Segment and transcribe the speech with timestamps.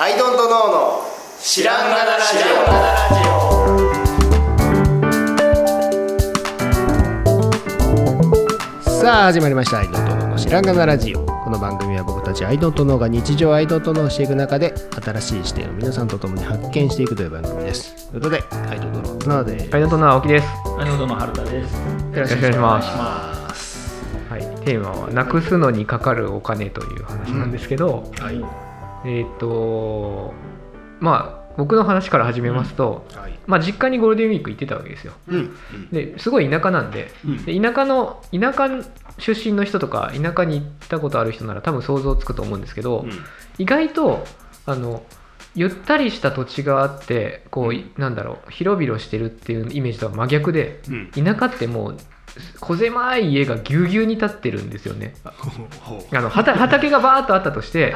[0.00, 1.02] アイドントノーの
[1.40, 2.36] 知らんがなラジ
[8.84, 9.00] オ。
[9.02, 9.80] さあ始まりました。
[9.80, 11.26] アイドントノーの知らんがなラジオ。
[11.26, 14.72] この番組は僕たちアイドントノーが日常アイドントノーしていく中で
[15.02, 18.08] 新しい視点を皆さんと共に発見していくという番組です。
[18.12, 19.68] ということでアイドントノーので。
[19.72, 20.46] アイドントノー青木です。
[20.78, 21.74] アイノードの春田です。
[21.74, 21.80] よ
[22.14, 22.96] ろしくお願いします。
[23.48, 24.04] ます。
[24.30, 28.67] はい、テーマはなくすのにかかるお金という話なんですけど、はい
[29.04, 30.32] えっ、と
[31.00, 33.38] まあ僕の話から始めますと、はい。
[33.46, 35.12] まあ実家にゴールデンウィーク行ってたわけですよ。
[35.26, 35.50] うん。
[35.90, 37.44] ですごい田舎なんで、うん。
[37.44, 38.68] で田舎の田舎
[39.18, 43.10] 出身の人とか田舎に行ったことある人なら多分想像つくと思うんですけど、うん。
[43.58, 44.24] 意外と
[44.66, 45.02] あの
[45.56, 51.10] ゆったりした土地があってこう、なんだろう広々してるっていうイメージとは真逆でうん。
[51.10, 51.96] 田舎ってもう
[52.60, 55.14] 小狭い家がぎゅうぎゅうに立ってるんですよね。
[56.12, 57.94] あの畑畑がバーッとあったとして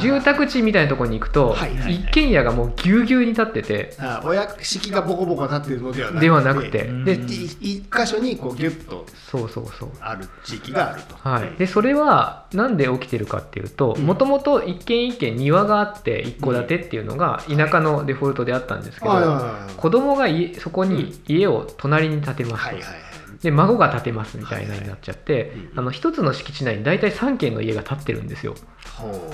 [0.00, 6.20] 住宅地みたいなところに行くと、はいはい一軒家がもうぎゅうぎゅうに立っててあお屋敷がボコボコ立っているのではなくて。
[6.20, 6.86] ではなくて。
[6.86, 7.04] うん。
[7.04, 9.90] でい一箇所にこうギュッとそうそうそう。
[10.00, 11.16] ある地域があると。
[11.16, 14.06] はい、でそれはなんで起きてるかっていうとうん。
[14.06, 19.24] もともと一軒一軒庭があって一戸建てっていうのが田舎のデフォルトであったんですけど、はい。
[19.24, 23.11] はいはい子供が家そこに家を隣に建てますと、はいはいはい
[23.42, 28.54] で孫が建てますみたいなになっちゃって、うんあの一つの敷地内に大体3軒の家が建ってるんですよ。
[28.96, 29.30] ほ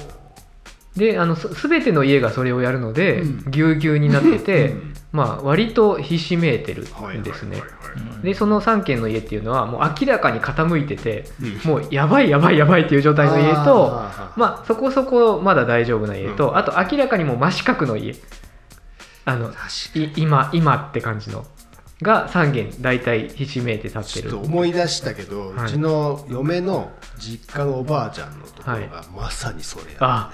[0.96, 3.50] であのす全ての家がそれをやるので、うん。
[3.50, 4.94] ぎゅうぎゅうになってて、うん。
[5.12, 6.86] まあ割とひしめいてる
[7.16, 7.62] んですね、
[8.22, 11.70] でその3軒の家っていうのはもう明らかに傾いててうん。
[11.70, 14.02] もうやばいやばいやばいっていう状態の家と
[14.36, 16.56] まあそこそこまだ大丈夫な家と、うん。
[16.56, 18.14] あと明らかにもう真四角の家。
[19.24, 19.52] あの
[20.16, 21.44] 今今って感じの
[22.02, 24.30] が3軒大体ひしめいて立ってる。
[24.30, 25.66] ちょっと思い出したけど、はい。
[25.66, 30.32] うちの嫁の実家のおばあちゃんのところがまさにそれや、ねあ。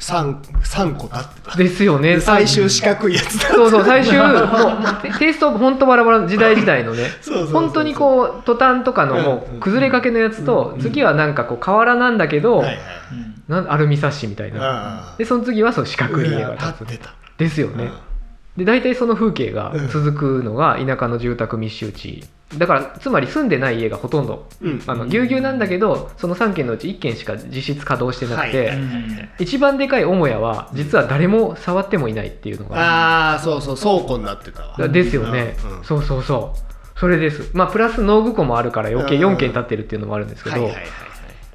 [0.00, 1.56] 三三個立ってた。
[1.56, 7.08] ですよねで最終四角いやつだそうそう最終もうテテイスト本当バラバラ時代時代のね。
[7.52, 9.56] 本当にこうトタンとかのもうん。
[9.58, 12.78] う崩れかけのやつと次はなんかこう瓦なんだけど、はいはい。
[13.48, 14.60] なんアルミサッシみたいな。
[14.62, 17.14] あでその次はそう四角い家上が立ってた。
[17.36, 17.90] ですよね、
[18.60, 22.24] で大体その風景が続くのが田舎の住宅密集地。
[22.58, 24.82] だからつまり住んでない家がほとんどうん。
[24.86, 28.78] あのぎゅうぎゅうなんだけどその3軒のうち1軒しか実質稼働してなくて、はい。
[29.38, 34.76] 一番でかい母屋は実は誰も触ってもいないっていうのがああそうそう倉庫になってたわ。
[34.76, 35.78] だですよね、うん。
[35.78, 35.84] うん。
[35.84, 36.98] そうそうそう。
[36.98, 37.50] それです。
[37.54, 39.36] まあプラス農具庫もあるから余計うん。
[39.36, 40.70] 4軒建ってるっていうのもあるんですけど、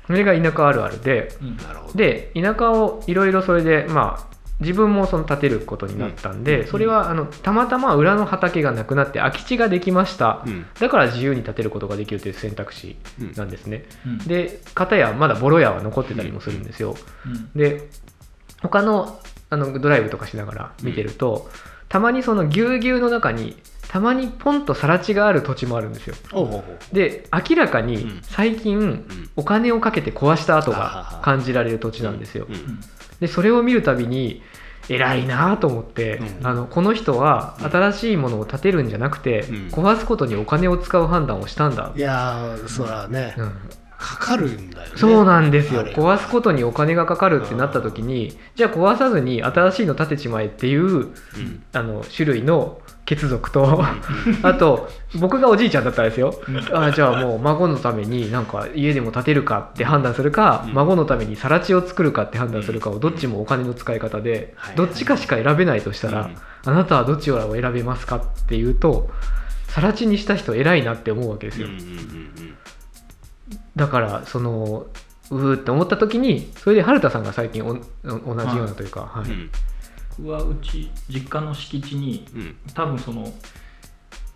[0.08, 1.30] それが田舎あるあるで
[1.94, 10.66] で田舎をいろいろそれでまあ自分もその建てることになったんで、それはあのたまたま裏の畑がなくなって空き地ができました、うん。
[10.80, 12.96] だから自由に建てることができるという選択肢
[13.36, 14.18] なんですね、うん。
[14.20, 16.96] で片やまだボロ屋は残ってたりもするんですよ、
[17.26, 17.50] うん。
[17.54, 17.90] で
[18.62, 21.50] 他のあのドライブとかしながら見てると、
[21.90, 23.58] たまにそのぎゅうぎゅうの中に
[23.90, 26.16] たまにポンと更地がある土地もあるんですよ。
[26.94, 28.20] で明らかにうん。
[28.24, 29.06] 最近、ん。
[29.36, 32.80] お金をかけて壊した跡がは感じられる土地なんですよ、うん
[33.20, 34.42] でそれを見るたびに
[34.90, 36.48] 偉いなと思って、うん。
[36.48, 39.56] あのこの人は新しいものを建てるんじゃなくて、うん。
[39.70, 43.52] 壊すことにお金を使う判断をしたんだ、いやーそらね、うん。
[43.98, 44.98] かかるんだよね。
[44.98, 45.86] そうなんですよ。
[45.88, 51.64] 壊すことにお金がかかるってなった時にじゃあ壊さずに新しいの建てちまえっていううん。
[51.74, 53.84] あの種類の血族と。
[54.44, 54.90] あと
[55.20, 56.42] 僕がおじいちゃんだったらですよ。
[56.74, 60.74] あじゃあもう孫のためになんか家でも建てるかって判断するか、うん。
[60.74, 64.76] 孫のために更地を作るかって判断するかをどっちもお金の使い方で、はい。
[64.76, 66.36] どっちかしか選べないとしたら、うん。
[66.66, 69.12] あなたはどっちを選べますかっていうと
[69.68, 71.68] 更地にした人偉いなって思うわけですよ、
[73.76, 74.88] だからその
[75.30, 79.30] うーって思った時にそれで春田さんが最近お同じようなというか、はい。
[79.30, 79.52] うん
[80.18, 82.56] 僕はうち実家の敷地にうん。
[82.74, 83.32] 多分その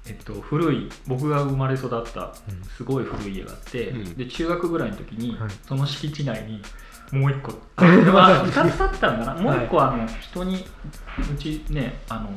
[0.07, 2.33] えっと古い僕が生まれ育った
[2.75, 4.15] すごい古い家があって、うん。
[4.15, 5.49] で中学ぐらいの時に、はい。
[5.67, 6.61] その敷地内に
[7.11, 7.53] もう一個。
[7.77, 9.41] あ2つあったんだな？
[9.41, 10.65] もう一個あの人に
[11.31, 12.29] うちねあの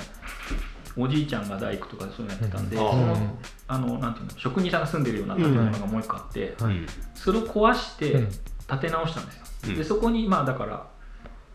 [0.96, 2.90] おじいちゃんが大工とかそういうのやってたんで、うん。
[2.90, 3.38] そのうん
[3.69, 6.75] あのなんていうの職人さんが住んでるような建物がもう一個あって、はい。
[6.75, 8.28] うんそれを壊してうん。
[8.69, 9.75] 建て直したんですよ、うん。
[9.76, 10.87] でそこにまあだから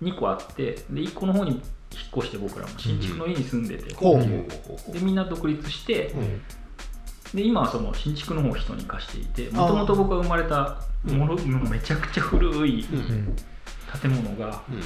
[0.03, 1.61] 2個あってで1個の方に
[1.97, 6.41] 引っ越して僕らも新築の家に住んでて、でみんな独立して、うん
[7.33, 11.35] で今はその新築の方を人に貸していてもともと僕が生まれたもの、
[11.69, 13.35] めちゃくちゃ古いうんうん
[14.01, 14.81] 建物がうん。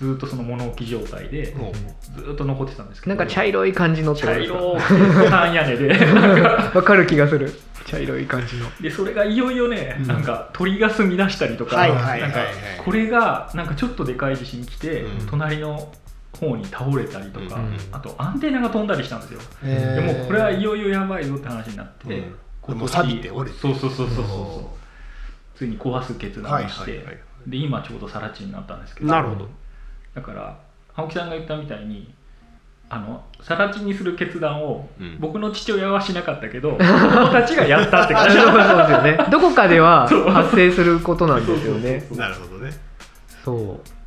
[0.00, 1.72] ずっとその物置状態でも
[2.16, 3.16] ずっと残ってたんですけど。
[3.16, 5.90] なんか茶色い感じの茶色い半屋根で。
[6.74, 7.52] わかる気がする。
[7.84, 8.70] 茶色い感じの。
[8.80, 10.06] でそれがいよいよね、うん。
[10.06, 11.86] なんか鳥が住み出したりとか
[12.78, 15.26] これがなんかちょっとでかい地震来て、うん。
[15.26, 15.92] 隣の
[16.40, 20.06] 方に倒れたりとか、うんあとアンテナが飛んだりしたんですよ、へー。
[20.06, 22.18] でもこれはいよいよやばいぞって話になって、
[22.66, 22.78] うん。
[22.78, 23.60] 今て折れて。
[23.60, 24.70] そうそうそうそうそうお
[25.54, 29.48] ついに壊す決断をして、はいはいはいで今ちょうど更地になったんですけどなるほど。
[30.14, 30.58] だから
[30.94, 32.12] 青木さんが言ったみたいに
[32.90, 35.18] あの更地にする決断を、うん。
[35.18, 38.36] 僕の父親はしなかったけど 子供たちがやったって感じ。
[38.36, 39.18] そうそうですよね。
[39.30, 42.06] どこかでは 発生することなんですよね。
[42.14, 42.70] なるほどね。
[43.42, 43.99] そう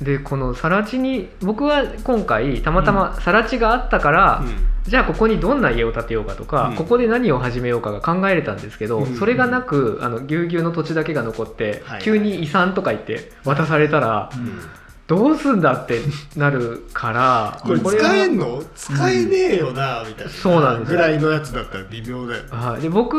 [0.00, 4.44] でこの更地に僕は今回たまたま更地があったから、
[4.86, 6.76] じゃあここにどんな家を建てようかとか、うん。
[6.76, 9.16] ここで何を始めようかが考えれたんですけど、うん。
[9.16, 12.02] それがなくあのぎゅうぎゅうの土地だけが残って、はい。
[12.02, 14.46] 急に遺産とか言って渡されたら、うん。
[14.46, 14.60] うん
[15.06, 16.00] どうすんだって
[16.34, 18.60] なるからこれは使えんの？
[18.74, 20.98] 使えねえよなみたいなそうなんですよ。
[20.98, 22.42] ぐらいのやつだったら微妙だよ。
[22.50, 23.16] はい、で僕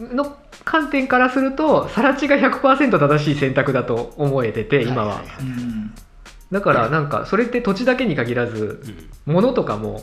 [0.00, 0.24] の
[0.66, 5.46] 観点からすると更地が100%正しい選択だと思えてて今は,、いい。
[5.46, 5.94] いうん。
[6.50, 8.82] だからなんかそれって土地だけに限らず
[9.26, 9.34] うん。
[9.34, 10.02] 物とかも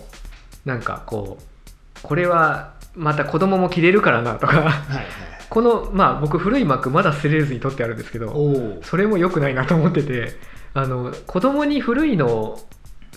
[0.66, 5.06] なんかこうこれはまた子供も着れるからなとかはいはい。
[5.50, 10.32] このまあ僕古い幕まだ捨てれずに取ってあるんですけどそれも良くないなと思ってて
[10.74, 12.60] あの子供に古いのを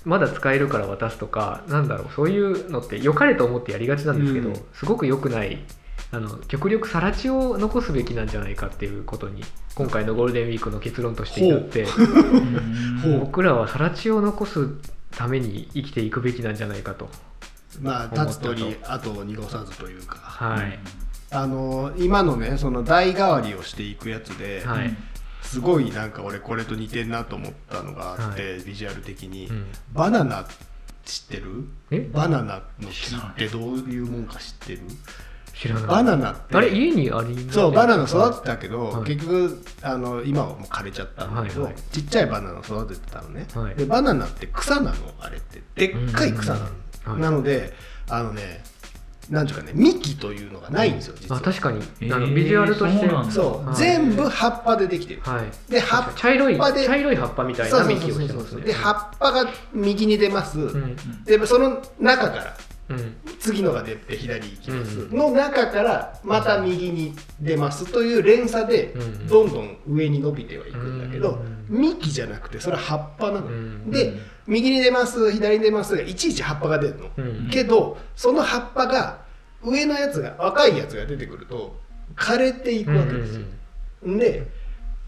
[0.04, 4.54] まだ使えるから渡すとかなんだろうそういうのって良かれと思ってやりがちなんですけど、うん。
[4.74, 5.64] すごく良くない
[6.16, 9.42] あの極力更地を残すべきなんじゃないかっていうことに
[9.74, 11.86] 今回のゴールデンウィークの結論として至って
[13.20, 14.70] 僕らは更地を残す
[15.10, 17.10] ために生きていくべきなんじゃないかと。
[17.82, 20.16] まあ立つ鳥後を濁さずというか。
[20.16, 20.78] はい、
[21.30, 24.96] あの今のねその代替わりをしていくやつで、はい。
[25.42, 29.66] すごいなんか俺これと似てんなと思ったのがあって、ビジュアル的に、うん。
[29.92, 30.46] バナナ
[31.04, 31.68] 知ってる？
[31.90, 32.08] え？
[32.12, 34.80] バナナの木ってどういうもんか知ってる？
[35.58, 36.32] 知らないバナナ。
[36.32, 39.04] ってあれ家にありそうバナナ育ってたけど、はい。
[39.04, 41.82] 結局あの今はもう枯れちゃったんだけど、はいはい。
[41.92, 43.74] ちっちゃいバナナを育ててたのね、はい。
[43.74, 45.62] でバナナって草なのあれって。
[45.74, 46.66] でっかい草なの、
[47.06, 47.12] うん。
[47.12, 47.22] はい。
[47.22, 47.72] なので
[48.10, 48.62] あのね
[49.30, 51.38] なんていうかね幹というのがないんですよ実は。
[51.38, 53.08] あ確かに、えーあのビジュアルとして。
[53.30, 53.76] そうはい。
[53.76, 55.22] 全部葉っぱでできてる。
[55.22, 58.60] はい、で葉っ茶色い茶色い葉っぱみたいな幹をしてますね。
[58.60, 60.96] で葉っぱが右に出ます、うん。
[61.24, 62.75] でその中からうん
[63.40, 69.26] 次のが出て左行きます、うんの中からまた右に出ますという連鎖でうん。
[69.26, 71.40] どんどん上に伸びてはいくんだけど、
[71.70, 71.80] うん。
[71.80, 73.90] 幹じゃなくてそれは葉っぱなの、うん。
[73.90, 74.14] で
[74.46, 77.50] 右に出ます左に出ますがいちいち葉っぱが出るの、うん。
[77.50, 79.18] けどその葉っぱが
[79.62, 81.76] 上のやつが若いやつが出てくると
[82.14, 83.46] 枯れていくわけですよ、
[84.18, 84.46] で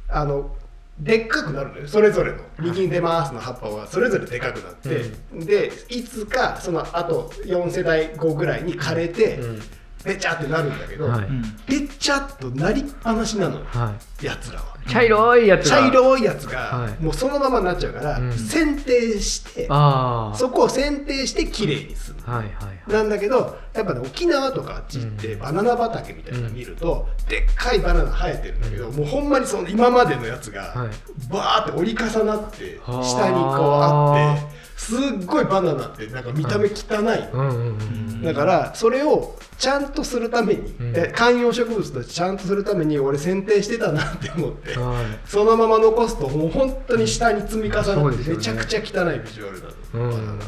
[0.09, 0.51] あの
[1.01, 2.39] でっかくなるのよそれぞれの。
[2.59, 9.63] 右に出ますの葉っぱはそれぞれでかくなって、でいつかそのあと4世代後ぐらいに枯れて、うん
[10.05, 11.25] べちゃってなるんだけど、はい。
[11.27, 13.93] うんべちゃっとなりっぱなしなのよは
[14.23, 14.77] やつらは。
[14.87, 15.77] い、茶色いやつが。
[15.81, 17.03] 茶色いやつがはい。
[17.03, 18.31] もうそのままになっちゃうから、うん。
[18.31, 22.17] 剪定してああそこを剪定してきれいにする。
[22.25, 22.93] はいはいはい。
[22.93, 25.41] なんだけどやっぱね沖縄とかあっちってうん。
[25.41, 31.29] バナナ畑みたいなの見ると、でっかいバナナ生えてるんだけど、もうほんまにその今までのやつがはい。
[31.29, 33.45] バーって折り重なってはあ下にこう
[33.83, 40.93] あってすっごいバナナってなんか見た目汚い、だからそれをちゃんとするために、うん。
[40.93, 45.29] で観葉植物としてちゃんとするために俺剪定してたなって思って、はい。
[45.29, 47.85] そのまま残すともう本当に下に積み重なっ
[48.17, 48.83] てめちゃくちゃ汚
[49.13, 50.45] いビジュアルなの、うんバナナって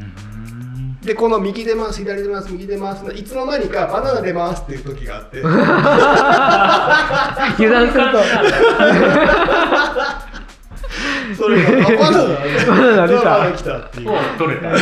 [0.00, 1.00] うん。
[1.00, 5.40] でこの右出ます左出ます右出ますのいつの間にかバナナ出ますっていう時があって。
[7.56, 8.04] 油断する
[11.40, 14.76] それがバナナバナナ出たバナナ来たっていう取れた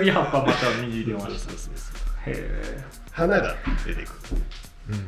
[0.00, 1.92] 次葉っぱまた右出ましたそうそうそ
[2.30, 3.54] うへえ花が
[3.86, 4.12] 出てくる。
[4.90, 5.06] うん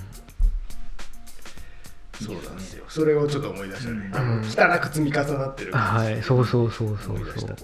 [2.24, 4.40] そうなんですよそれをちょっと思い出したね、うんあの
[4.76, 5.72] 汚く積み重なってる。
[5.72, 7.56] 感じはいそうそうそうそうそう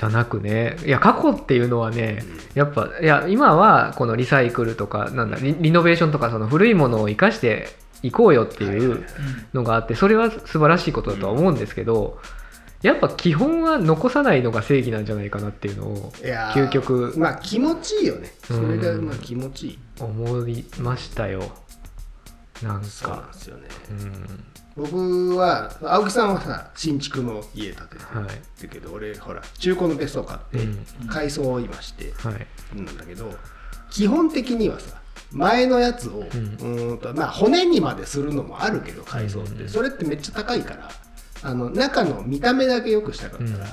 [0.00, 2.22] 汚くねいや過去っていうのはね、
[2.54, 7.68] やっぱいや今はこのリサイクルとかなんだリリノベーションとかその古いものを生かして
[8.02, 9.04] いこうよっていはいはいう
[9.52, 12.18] のがあってそれは素晴らしいことだとは思うんですけど、
[12.82, 16.12] やっぱ基本は残さないのが正義なんじゃないかなっていうのを
[16.54, 18.32] 究極まあ気持ちいいよね。
[18.44, 19.78] それがうんまあ気持ちいい。
[20.00, 21.42] 思いましたよ。
[22.62, 23.68] なんそうなんかですよね。
[23.90, 24.44] うん。
[24.76, 28.22] 僕は青木さんはさ新築の家建てては
[28.58, 31.08] いるけど俺ほら中古の別荘買ってうん。
[31.08, 32.46] 改装を今してはい。
[32.74, 33.30] るんだけど
[33.90, 34.99] 基本的にはさ
[35.32, 36.24] 前のやつを、
[36.62, 36.98] うん。
[36.98, 40.90] とまあ骨にまでするのもあるけど改装って、うんそれってめっちゃ高いから
[41.42, 43.66] あの中の見た目だけ良くしたかったら、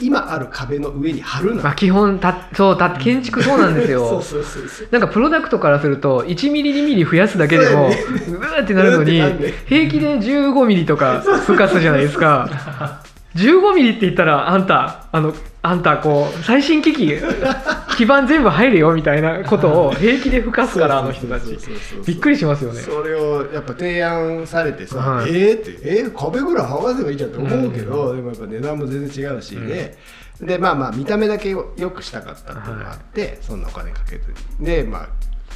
[0.00, 4.08] 今ある壁の上に貼るな、まあ、基本たそうた建築そうなんですよ。
[4.08, 4.88] そうそうそうそう。
[4.90, 9.20] なんかプロダクトからすると1ミリ2ミリ増やすだけでもうわーってなるのに
[9.66, 13.00] 平気で15ミリとか付加するじゃないですか
[13.36, 17.18] 15ミリって言ったらあんたあのあんたこう最新機器
[17.96, 21.56] 基板全部入るよみたいなことを平気で付加すからあの人たち。
[22.06, 22.80] びっくりしますよね。
[22.80, 25.30] それをやっぱ提案されてさ、はい。
[25.30, 29.96] えーってえー壁ぐらい剥がせばいいじゃんって思うけど、でもやっぱ値段も全然違うしね、
[30.40, 31.64] でまあまあ見た目だけよ
[31.94, 34.22] くしたかったっていうのがあって、そんなお金かけず
[34.58, 35.00] にでまあ、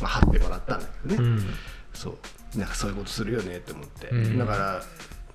[0.00, 1.46] まあ、貼ってもらったんだけどね、うん。
[1.92, 2.58] そう。
[2.58, 4.38] なんかそういうことするよねって思って、うん。
[4.38, 4.82] だから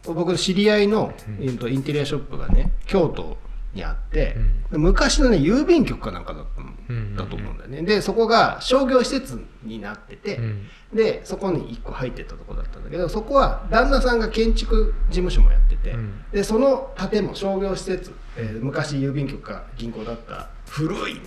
[0.06, 3.38] 僕の知り合いの、インテリアショップがね京都
[3.74, 4.36] にあって、
[4.72, 10.68] 昔のね郵便局かなんかだったんうんだと思うんだよね、でそこが商業施設になってて、うん。
[10.94, 16.24] でそこに1個入ってたとこだったんだけどそこは旦那さんが建築事務所もやってて、うん。
[16.32, 21.22] でその建物商業施設、えー昔郵便局か銀行だった古い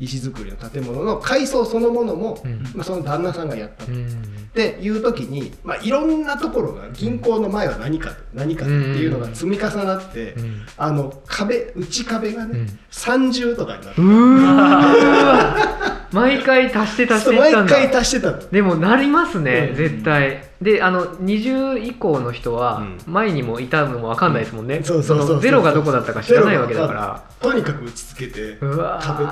[0.00, 2.62] 石造りの建物の改装そのものも、うん。
[2.74, 3.84] まあ、その旦那さんがやった。
[3.84, 3.92] と。
[3.92, 4.06] うん。
[4.08, 4.10] っ
[4.52, 10.66] ていう時に、まあ、いろんなところが銀行の前は何か何かっていうのが積み重なって、うん。
[10.76, 12.78] あの壁内壁がね、うん。
[12.90, 15.78] 三重とかになってうー
[16.12, 17.74] 毎回足して足していったんだ。
[17.76, 18.50] 毎回足してたの。
[18.50, 19.76] でもなりますね、うん。
[19.76, 20.44] 絶対。
[20.62, 22.98] であの20以降の人はうん。
[23.06, 25.36] 前にもいたのも分かんないですもんね、そうそうそうそう。
[25.36, 27.22] のゼロがどこだったか知らないわけだから。
[27.40, 29.00] とにかく打ち付けて壁ー。
[29.02, 29.22] 作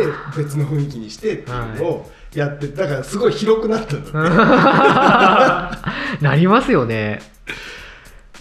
[0.00, 5.76] って別の雰囲気にしてっていうのをやってだからすごい広くなったんだね
[6.20, 7.20] なりますよね。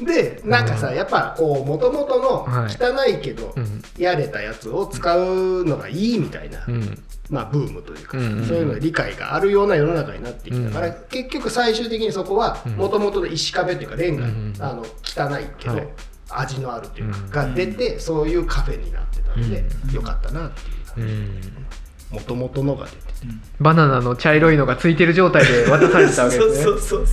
[0.02, 2.76] でなんかさやっぱこうもともとのはい。
[2.76, 3.82] 汚いけどうん。
[3.98, 8.46] やれたやつを使うのがいいみたいな、うんまあ、ブームというか、うんうんうん。
[8.46, 12.74] そういうの理解があるような世の中になってきたから、うん結局最終的にそこはうん。
[12.74, 15.88] もともとの石壁っていうかレンガ、うんうんあの汚いけど、はい。
[16.30, 21.42] 味のあるっていううんか、が出てそういうカフェになってたので、うんよかったなっていううん。
[22.12, 23.04] もともとのが出てて。
[23.60, 26.62] バナナの茶色いのがついてる状態で渡されてたわけですね。
[26.64, 27.06] そうそうそう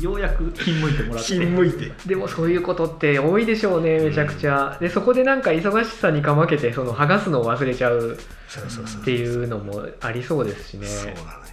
[0.00, 1.32] ようやく金向いてもらって。
[1.32, 1.92] 金向いて。
[2.06, 4.76] でもそういうことって多いでしょうねめちゃくちゃ。
[4.80, 10.86] でそこでなんか忙しさにかまけてその剥がすのを忘れちゃうっていうのもありそうですしね。
[10.86, 11.48] そうなのよ。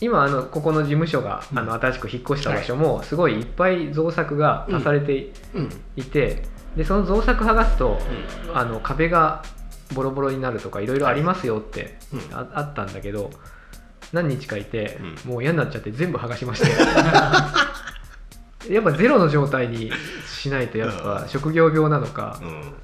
[0.00, 1.58] 今あのここの事務所が、うん。
[1.58, 5.70] あの新しく引っ越した場所もすごいいっぱい造作が足されてうん。
[5.96, 6.42] いて、
[6.76, 7.98] でその造作剥がすと、
[8.52, 9.42] あの壁が
[9.94, 12.34] ボロボロになるとかいろいろありますよって、うん。
[12.34, 13.30] ああったんだけど
[14.14, 16.74] 何日かいて、うもう嫌になっちゃって全部剥がしましたよ
[18.70, 19.90] やっぱゼロの状態に
[20.26, 22.74] しないとやっぱ職業病なのかうん。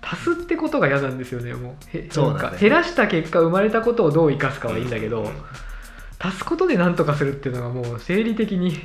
[0.00, 1.96] 足すってことが嫌なんですよねもう。
[1.96, 2.58] へそうだね。
[2.58, 5.32] 減らした結果生まれたことをどう生かすかはいいんだけど、うん。
[6.18, 8.78] 足すことで何とかするっていうのがもう生理的に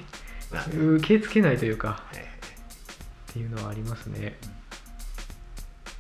[0.74, 4.38] 受け付けないというかはいっていうのはありますね。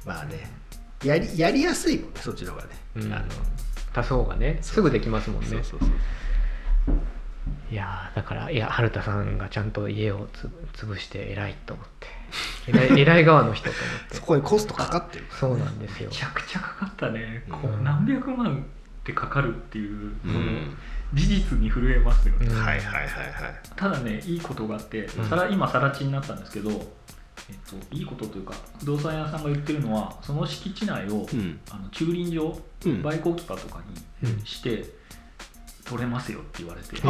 [0.06, 0.50] まあね。
[1.04, 3.14] やりやりやすいもんねそっちの方がね、うん。
[3.14, 3.26] あの。
[3.94, 5.48] 足す方がねすぐできますもんね。
[5.50, 5.90] そうそうそう
[7.72, 12.08] いやーだからいや春田さんがちゃんと家をつ潰して偉いと思って。
[12.68, 14.16] 偉い 偉い側の人と思って。
[14.16, 15.26] そこにコストかかってる。
[15.30, 16.10] そうなんですよ。
[16.10, 17.84] めちゃくちゃかかったね、こううん。
[17.84, 20.14] 何百万ってかかるっていう、うん。
[20.24, 20.44] その
[21.14, 23.08] 事実に震えますよね、うんはいはいはいはい。
[23.76, 25.26] ただねいいことがあって、うん。
[25.26, 26.78] さら今更地になったんですけど、えっ
[27.90, 31.60] と、いいことというか不動産屋さんが言ってるのはその敷地内を、うん。
[31.70, 33.02] あの駐輪場、うん。
[33.02, 33.82] バイク置き場とか
[34.24, 34.36] うん。
[34.38, 35.01] にして、
[35.86, 37.06] 取れますよって言われて、へー。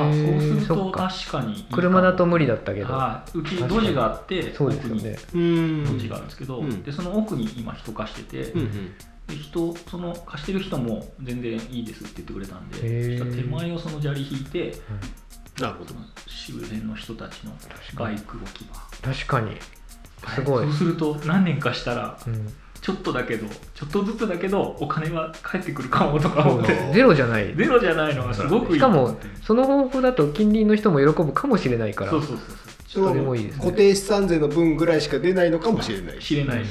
[0.00, 1.76] あそうすると確かにいいかも。
[1.76, 2.92] 車だと無理だったけど。
[2.92, 3.38] はい。
[3.38, 5.10] うち路地があってそうですよね。
[5.10, 5.84] う奥にん。
[5.84, 6.82] 路地があるんですけど、うん。
[6.82, 8.94] でその奥に今人貸してて、うんうん。
[9.26, 14.74] で人その貸してる人も全然いいですって言ってくれたんで手前をその砂利引いて
[15.60, 15.94] なるほど。
[16.26, 17.52] 周辺の人たちの
[17.96, 18.74] バイク置き場。
[19.02, 19.56] 確かに。
[20.34, 22.52] すごい、そうすると何年かしたらうん
[22.84, 26.92] ちょっとだけどちょっとずつだけどお金は返ってくるかもとか思って。
[26.92, 27.54] ゼロじゃない。
[27.56, 28.78] ゼロじゃないのがすごくいい。
[28.78, 32.46] しかもその方法だと近隣の人も喜ぶかもしれないからそうそうそう
[32.86, 33.64] そそれもいいですね。
[33.64, 36.68] 固定資産税の分ぐらいしか出ないのかもしれないう知れないし。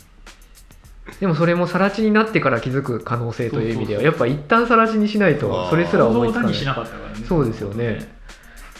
[1.18, 6.54] でもそれも更地になってから気づく可能性という意味ではやっぱ一旦更地にしないとそれすら思いつかない。
[6.54, 7.24] しなかったからね。
[7.26, 8.06] そうですよね。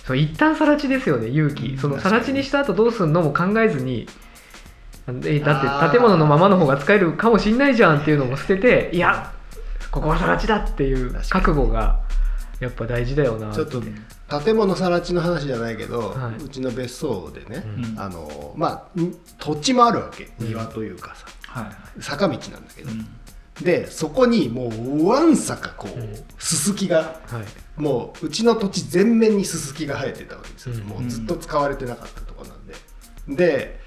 [0.04, 1.78] そう一旦更地ですよね勇気。
[1.78, 4.06] その更地にした後どうすんのも考えずに
[5.24, 9.32] えだって建物のままの方が使えるかもしんないじゃんっていうのも捨てていや
[9.90, 12.00] ここは更地だっていう覚悟が
[12.60, 13.80] やっぱ大事だよなちょっと
[14.28, 16.42] 建物さら地の話じゃないけど、はい。
[16.42, 17.62] うちの別荘でね、
[17.94, 18.00] うん。
[18.00, 20.30] あのまあん土地もあるわけ。
[20.40, 21.26] 庭というかさ。
[21.46, 21.74] はいはい。
[22.02, 23.06] 坂道なんだけど、うん。
[23.62, 26.14] でそこにもうわんさかこう、うん。
[26.38, 27.40] すすきがは
[27.78, 27.80] い。
[27.80, 30.80] もううちの土地全面にすすきが生えてたわけですよ、うん。
[30.82, 32.74] もうずっと使われてなかったとこなんで。
[33.28, 33.80] で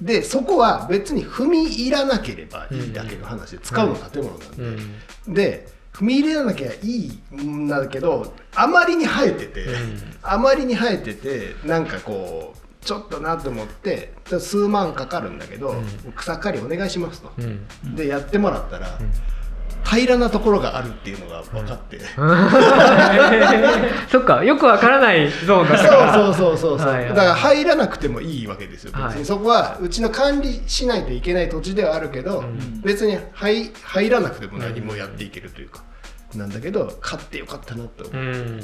[0.00, 4.62] でそこは別に踏み入らなければいいだけの話で、使うの建物なんで、
[5.26, 5.34] うん。
[5.34, 9.98] で踏み入れなきゃいいんだけどあまりに生えてて、うん。
[10.22, 15.74] あまりに生えててなんかこうちょっとなと思って数万かかるんだけど、う
[16.08, 16.12] ん。
[16.12, 17.42] 草刈りお願いしますと、う
[17.86, 17.94] ん。
[17.94, 18.98] でやってもらったら、
[19.84, 22.00] 平らなところがあるっていうのが分かって、
[24.10, 26.14] そっかよくわからないゾーンだから。
[26.14, 27.08] そうそうそうそうそう、はいはい。
[27.10, 29.24] だから入らなくてもいいわけですよ別に、はい。
[29.24, 32.80] そこはうちの管理しないといけない土地ではあるけど、ん。
[32.82, 35.82] 別に入入らなくても何もやっていけるというか、
[36.38, 38.60] なんだけど買ってよかったなと思う、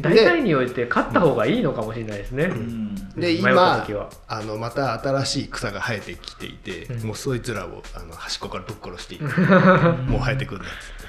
[0.00, 2.94] 大体において勝った方がいいのかもしれないですね、うん。
[3.16, 3.86] で今
[4.28, 7.06] あのまた新しい草が生えてきていて、うん。
[7.08, 9.20] もうそいつらをあの端っこからぶっ殺していい
[10.08, 11.08] もう生えてくるんだっつって。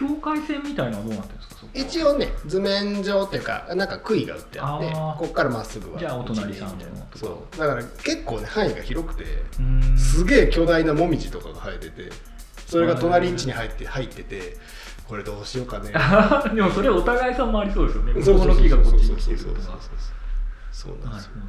[0.00, 1.66] 境界線みたいなのはどうなってるんですか？
[1.74, 7.58] 一応ね図面上っていうかなんか杭が打ってあってここからまっすぐはじゃあお隣さんの一輪みたいなとかそう。
[7.58, 9.24] だから結構ね範囲が広くて
[9.58, 9.98] うん。
[9.98, 12.10] すげえ巨大なモミジとかが生えてて
[12.70, 14.56] それが隣ん家に入って入ってて
[15.08, 15.92] これどうしようかね。
[16.54, 18.12] でもそれお互いさんもありそうですよね。
[18.12, 19.78] 向こうの木がこっちに来てるとか
[20.70, 21.40] そうなんですよね。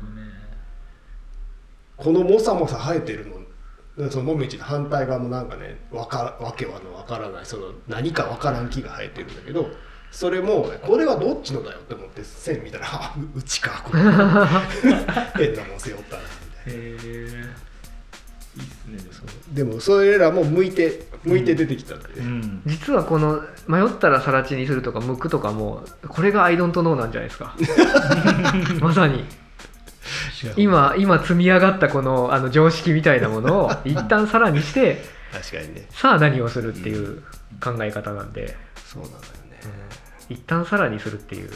[1.95, 7.45] このもさもさ生えてるのそのもみじの反対側もなんかねわかわけはのわからない。
[7.45, 9.69] その何かわからん木が生えてるんだけど
[10.09, 14.01] それもこれはどっちのだよって思って線見たらあううちかこれ。
[14.01, 14.11] 変
[15.53, 17.61] なもん背負ったなみたいへえ
[18.57, 19.79] いいっすねでも。
[19.79, 22.23] それらも向いて向いて出てきたんで、う。
[22.23, 22.61] ん。
[22.65, 27.55] 実はこの迷ったら更地にするとか剥くとかもこれがアイドントノーなんじゃないですか。
[28.81, 29.25] まさに。
[30.57, 35.87] 今今積み上がったこのあの常識みたいなものを一旦さらにして確かにね。
[35.91, 37.21] さあ何をするっていう
[37.63, 39.59] 考え方なんで、そうなのよね、
[40.29, 41.51] 一旦さらにするっていう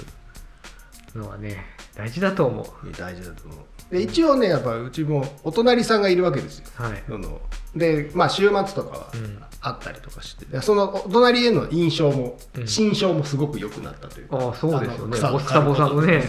[1.16, 2.92] のはね大事だと思う。
[2.92, 6.66] 大事だと思うで一応ねやっぱうちもお隣さんがいるわけですよ。
[6.76, 7.42] はい、その
[7.76, 9.44] でまあ週末とかはうん。
[9.68, 12.68] あったりとかして、でそのお隣への印象も、うん。
[12.68, 14.38] 心象もすごく良くなったというか。
[14.38, 15.20] ああそうですよね。
[15.20, 16.24] ボッサボサのね。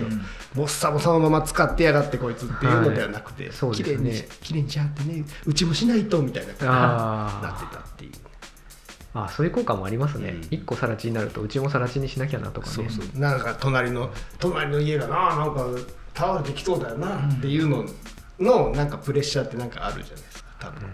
[0.55, 3.53] ボッサボサのまま使ってやがってこいつっていうのではなくて、はい。
[3.53, 4.11] そう綺ですね。
[4.11, 5.23] 麗にし綺麗にしはってね。
[5.45, 8.13] うちもしないとみたいな感じになってたっていう。
[9.13, 10.41] あそういう効果もありますね、うん。
[10.51, 12.73] 一個さら地になるとうちもさら地にしなきゃなとかね。
[12.73, 13.21] そうそう。
[13.21, 15.67] なんか隣の隣の家がななんか
[16.17, 17.85] 倒れてきそうだよなっていうの
[18.41, 20.89] のなんかプレッシャーってなんかあるじゃないですか多分。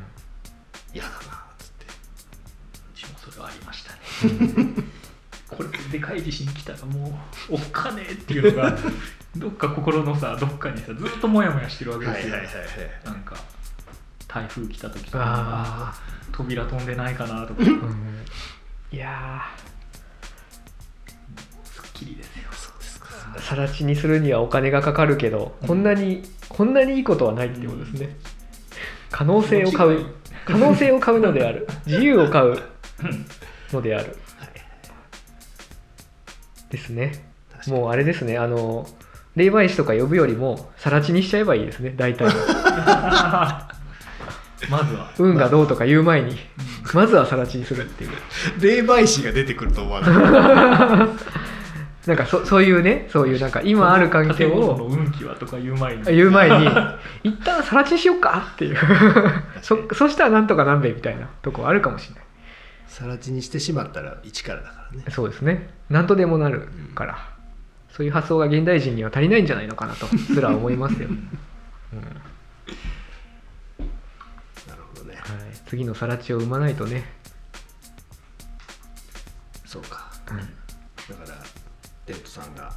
[0.93, 1.21] 嫌、だなっ
[1.59, 1.87] つって。
[1.87, 4.75] うちもそれはありましたね。
[5.49, 8.79] これでかい地震来たらもうおっかねえっていうのが
[9.37, 12.37] どっか心のさどっかにさずっとモヤモヤしてるわけですよ、
[13.05, 13.37] なんか
[14.27, 15.95] 台風来た時とかあ
[16.33, 17.63] 扉飛んでないかなとか。
[17.63, 18.25] あ、うん、
[18.91, 19.43] いや
[21.65, 28.17] すっきりですよーさら地にするにはお金がかかるけど、こんなにこんなにいいことはないっていうことですね、
[29.11, 30.07] 可能性を買う。
[30.45, 31.69] 可能性を買うのである。
[31.87, 32.59] 自由を買う。
[33.73, 34.17] のである。
[36.71, 37.13] ですね。
[37.69, 38.39] もうあれですね。
[38.39, 38.87] あの
[39.37, 41.95] 霊媒師とか呼ぶよりもさら地にしちゃえばいいですね。
[41.97, 42.27] 大体。
[42.27, 43.69] は
[44.71, 45.11] まずは。
[45.19, 46.39] 運がどうとか言う前に。
[46.95, 48.11] まずはさら地にするっていう。
[48.61, 51.32] 霊媒師が出てくると思わなかった
[52.07, 56.05] なんかそそういうねそういうなんか今ある環境建物のを運気はとか言う前に。
[56.05, 56.69] 言う前に
[57.23, 58.77] 一旦さら地にしようかっていう。
[59.63, 62.25] そそしたらなんとかなんべみたいなとこあるかもしれない。
[62.89, 65.05] さら地にしてしまったら一からだからね。
[65.11, 65.71] そうですね。
[65.91, 67.19] 何とでもなるから、
[67.89, 71.19] そういう発想が現代人には足りないんじゃないのかなとすら思いますよ、 うん。
[74.69, 75.15] なるほどね。
[75.15, 75.25] はい、
[75.67, 77.05] 次のさら地を生まないとね、
[82.33, 82.73] さんが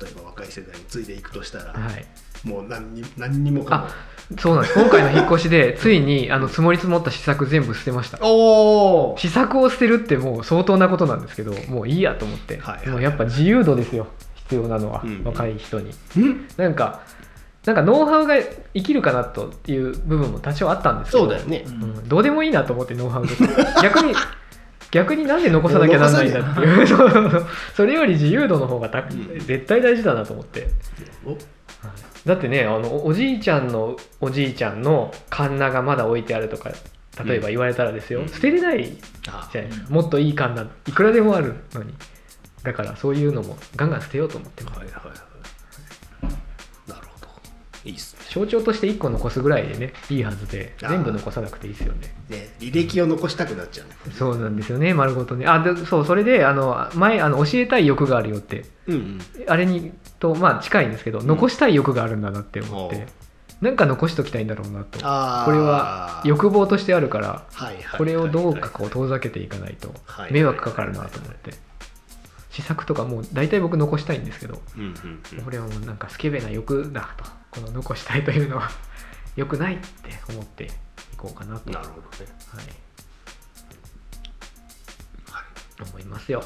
[0.00, 3.84] 例えば若い世代に継いでいくとしたら、はい、もう何に何にもかも。
[3.84, 3.90] あ
[4.38, 4.80] そうなんです。
[4.80, 8.18] 今回の引っ越しで ついにあの積もり積もった試作全部捨てました。
[8.22, 14.06] おお試作を捨てるってもう相当なことなんですけどもういいやと思って、はいはいもうやっぱ自由度ですよ。
[14.34, 15.22] 必要なのは、うん。
[15.24, 15.90] 若い人に。
[16.16, 16.46] うん。
[16.56, 17.02] なんか
[17.66, 18.36] なんかノウハウが
[18.74, 22.08] 生きるかなという部分も多少あったんですけどそうだよね、うん。
[22.08, 23.82] どうでもいいなと思ってノウハウとか。
[23.82, 24.14] 逆に
[24.94, 26.86] 逆になんで残さなきゃなんないんだっていう。
[27.74, 29.38] それより自由度の方がたうん。
[29.40, 30.68] 絶対大事だなと思って。
[31.26, 31.36] お。
[32.24, 36.70] だってねあのおおじいちゃんのおじいちゃんのカンナがまだ置いてあるとか
[37.24, 38.28] 例えば言われたらですよ、うん。
[38.28, 39.66] 捨てれないじあゃない。
[39.66, 41.92] ですかもっといいカンナいくらでもあるのに。
[42.62, 44.78] だからそういうのもガンガン捨てようと思ってます。
[44.78, 45.18] はいはいはい
[47.84, 48.20] いいっすね。
[48.30, 52.14] 象徴として1個残すぐらいでねいいはずで全部残さなくていいですよね。
[52.28, 53.94] ね履歴を残したくなっちゃうね。
[54.12, 55.46] そうなんですよね丸ごとね。
[55.46, 58.64] あでそうそれであの前あの教えたい欲があるよって。
[58.86, 59.20] うんうん。
[59.46, 62.98] あれにとまあ近いんですけど残したい欲があるんだなって思って、う。
[63.00, 63.06] ん
[63.60, 64.98] なんか残しときたいんだろうなと。
[64.98, 65.04] こ
[65.52, 67.46] れは欲望としてあるから
[67.96, 69.94] これをどうかこう遠ざけていかないと。
[70.06, 70.32] はい。
[70.32, 71.52] 迷惑かかるなと思って
[72.54, 75.44] 試作とかもう大体僕残したいんですけどうんうんうん。
[75.44, 77.24] これはもうなんかスケベな欲だと。
[77.50, 78.70] この残したいというのは
[79.34, 79.84] 良くないって
[80.28, 80.68] 思ってい
[81.16, 81.70] こうかなと。
[81.72, 82.32] なるほどね。
[82.48, 82.64] はい。
[85.90, 86.42] 思いますよ。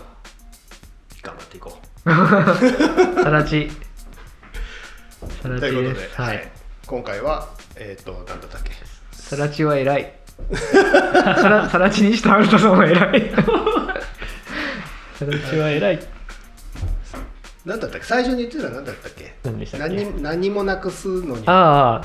[1.22, 2.08] 頑張っていこう。
[3.22, 3.70] さらち。
[5.42, 6.20] さらちということで、です。
[6.22, 6.50] はい。
[6.86, 8.72] 今回はえっ、と何だったっけ？
[9.12, 10.14] さらちは偉い。
[10.54, 13.30] さらさらちにしたアルトさんは偉い
[15.18, 15.98] さらちは偉い。
[17.64, 18.06] 何だったっけ？
[18.06, 19.34] 最初に言ってたの何だったっけ？
[19.44, 19.96] 何でしたっけ？
[19.96, 21.42] 何何もなくすのに。
[21.46, 22.02] あ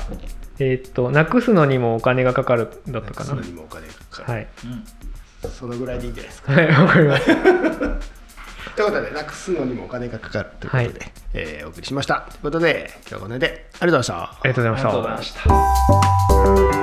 [0.58, 3.34] えーっとなくすのにもお金がかかるだったかな。
[3.34, 4.48] なくすのにもお金がかかる、はい。
[5.44, 6.52] うん、そのぐらいでいいんじゃないですか。
[6.52, 7.34] はいわかりました。
[8.74, 11.12] ということでなくすのにもお金がかかるということで、はい。
[11.34, 12.26] えーお送りしました。
[12.28, 14.14] ということで今日はこの辺でありがとうございました。
[14.22, 14.88] ありがとうございました。
[14.88, 16.73] ありがとうございました。